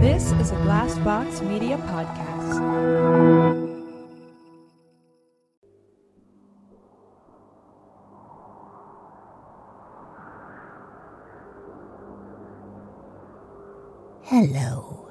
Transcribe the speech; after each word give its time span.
This 0.00 0.30
is 0.32 0.50
a 0.52 0.56
Glassbox 0.56 1.40
Media 1.48 1.78
podcast. 1.78 2.60
Hello, 14.24 15.08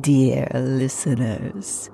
dear 0.00 0.48
listeners. 0.54 1.90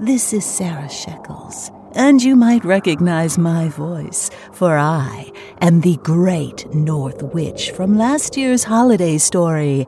This 0.00 0.34
is 0.34 0.44
Sarah 0.44 0.88
Shekels, 0.88 1.70
and 1.94 2.22
you 2.22 2.36
might 2.36 2.64
recognize 2.64 3.38
my 3.38 3.68
voice, 3.68 4.30
for 4.52 4.76
I 4.76 5.30
am 5.60 5.80
the 5.80 5.96
great 6.02 6.72
North 6.74 7.22
Witch 7.22 7.70
from 7.70 7.96
last 7.96 8.36
year's 8.36 8.64
holiday 8.64 9.16
story, 9.18 9.86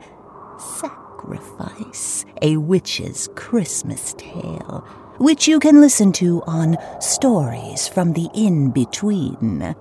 Sacrifice, 1.32 2.24
a 2.42 2.56
Witch's 2.56 3.28
Christmas 3.34 4.14
Tale, 4.18 4.84
which 5.18 5.48
you 5.48 5.58
can 5.58 5.80
listen 5.80 6.12
to 6.12 6.42
on 6.46 6.76
Stories 7.00 7.88
from 7.88 8.12
the 8.12 8.28
In 8.34 8.70
Between. 8.70 9.74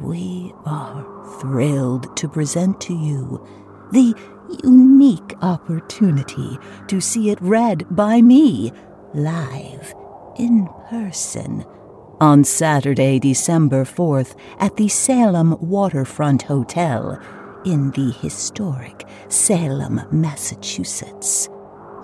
We 0.00 0.52
are 0.64 1.04
thrilled 1.40 2.16
to 2.16 2.28
present 2.28 2.80
to 2.82 2.94
you 2.94 3.44
the 3.92 4.14
unique 4.62 5.34
opportunity 5.42 6.58
to 6.86 7.00
see 7.00 7.30
it 7.30 7.40
read 7.40 7.84
by 7.90 8.20
me 8.22 8.72
live 9.14 9.94
in 10.38 10.68
person 10.88 11.64
on 12.20 12.44
Saturday, 12.44 13.18
December 13.18 13.84
4th 13.84 14.36
at 14.58 14.76
the 14.76 14.88
Salem 14.88 15.56
Waterfront 15.60 16.42
Hotel 16.42 17.20
in 17.64 17.90
the 17.92 18.12
historic 18.20 19.06
Salem, 19.28 20.00
Massachusetts. 20.10 21.48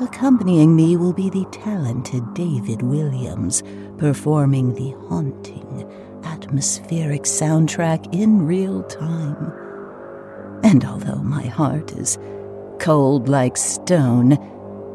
Accompanying 0.00 0.74
me 0.74 0.96
will 0.96 1.12
be 1.12 1.30
the 1.30 1.44
talented 1.52 2.34
David 2.34 2.82
Williams 2.82 3.62
performing 3.96 4.74
the 4.74 4.90
haunting, 5.08 5.88
atmospheric 6.24 7.22
soundtrack 7.22 8.12
in 8.12 8.44
real 8.44 8.82
time. 8.84 9.52
And 10.64 10.84
although 10.84 11.22
my 11.22 11.46
heart 11.46 11.92
is 11.92 12.18
cold 12.80 13.28
like 13.28 13.56
stone, 13.56 14.38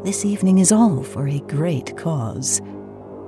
this 0.03 0.25
evening 0.25 0.59
is 0.59 0.71
all 0.71 1.03
for 1.03 1.27
a 1.27 1.39
great 1.39 1.95
cause. 1.95 2.61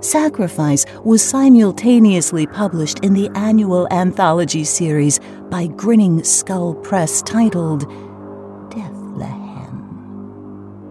Sacrifice 0.01 0.83
was 1.05 1.23
simultaneously 1.23 2.47
published 2.47 3.05
in 3.05 3.13
the 3.13 3.29
annual 3.35 3.87
anthology 3.93 4.63
series 4.63 5.19
by 5.51 5.67
Grinning 5.67 6.23
Skull 6.23 6.73
Press 6.73 7.21
titled 7.21 7.87
Deathlehem. 8.71 9.79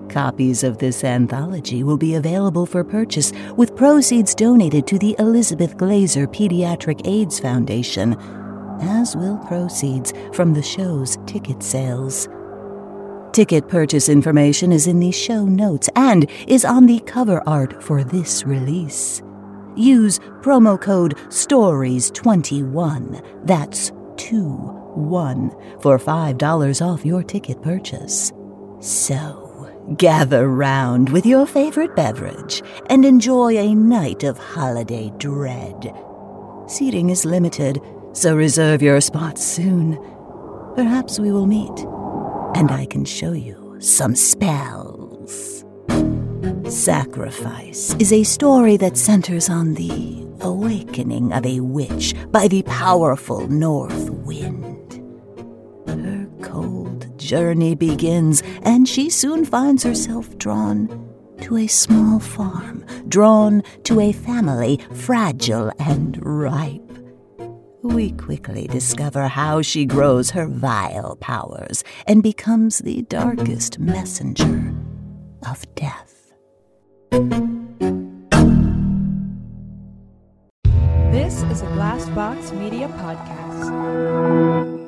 Copies 0.09 0.63
of 0.63 0.79
this 0.79 1.03
anthology 1.03 1.83
will 1.83 1.97
be 1.97 2.15
available 2.15 2.67
for 2.67 2.85
purchase 2.85 3.33
with 3.57 3.75
proceeds 3.75 4.33
donated 4.33 4.87
to 4.87 4.97
the 4.97 5.17
Elizabeth 5.19 5.77
Glaser 5.77 6.29
Pediatric 6.29 7.05
AIDS 7.05 7.41
Foundation, 7.41 8.17
as 8.81 9.17
will 9.17 9.39
proceeds 9.39 10.13
from 10.33 10.55
the 10.55 10.63
show's 10.63 11.19
ticket 11.27 11.65
sales. 11.65 12.29
Ticket 13.41 13.69
purchase 13.69 14.11
information 14.11 14.71
is 14.71 14.87
in 14.87 15.01
the 15.01 15.11
show 15.11 15.47
notes 15.47 15.89
and 15.97 16.31
is 16.47 16.67
on 16.67 16.85
the 16.85 17.01
cover 17.07 17.43
art 17.49 17.83
for 17.83 18.05
this 18.05 18.45
release. 18.45 19.23
Use 19.75 20.19
promo 20.43 20.79
code 20.79 21.17
STORIES21, 21.29 23.47
that's 23.47 23.93
2 24.19 24.43
1, 24.43 25.51
for 25.81 25.99
$5 25.99 26.87
off 26.87 27.07
your 27.07 27.23
ticket 27.23 27.63
purchase. 27.63 28.31
So, 28.81 29.73
gather 29.97 30.47
round 30.47 31.09
with 31.09 31.25
your 31.25 31.47
favorite 31.47 31.97
beverage 31.97 32.63
and 32.91 33.07
enjoy 33.07 33.57
a 33.57 33.75
night 33.75 34.23
of 34.23 34.37
holiday 34.37 35.11
dread. 35.17 35.95
Seating 36.67 37.09
is 37.09 37.25
limited, 37.25 37.81
so 38.13 38.37
reserve 38.37 38.83
your 38.83 39.01
spot 39.01 39.39
soon. 39.39 39.99
Perhaps 40.77 41.19
we 41.19 41.33
will 41.33 41.47
meet 41.47 41.87
and 42.61 42.71
I 42.71 42.85
can 42.85 43.07
show 43.07 43.33
you 43.33 43.77
some 43.79 44.15
spells. 44.15 45.65
Sacrifice 46.69 47.97
is 47.99 48.13
a 48.13 48.23
story 48.23 48.77
that 48.77 48.99
centers 48.99 49.49
on 49.49 49.73
the 49.73 50.27
awakening 50.43 51.33
of 51.33 51.47
a 51.47 51.61
witch 51.61 52.15
by 52.31 52.49
the 52.49 52.63
powerful 52.65 53.49
north 53.49 54.11
wind. 54.11 54.93
Her 55.89 56.29
cold 56.43 57.19
journey 57.19 57.75
begins, 57.75 58.43
and 58.61 58.87
she 58.87 59.09
soon 59.09 59.47
finds 59.47 59.83
herself 59.83 60.37
drawn 60.37 60.87
to 61.41 61.57
a 61.57 61.67
small 61.67 62.21
farm, 62.21 62.85
drawn 63.09 63.63
to 63.85 64.01
a 64.01 64.13
family 64.13 64.79
fragile 64.93 65.73
and 65.79 66.23
ripe. 66.23 66.90
We 67.83 68.13
quickly 68.13 68.67
discover 68.67 69.29
how 69.29 69.63
she 69.63 69.87
grows 69.87 70.31
her 70.31 70.47
vile 70.47 71.17
powers 71.17 71.83
and 72.07 72.23
becomes 72.23 72.79
the 72.79 73.03
darkest 73.03 73.79
messenger 73.79 74.75
of 75.49 75.65
death. 75.75 76.33
This 81.11 81.43
is 81.45 81.63
a 81.63 81.67
Glassbox 81.67 82.53
Media 82.59 82.89
podcast. 82.89 84.80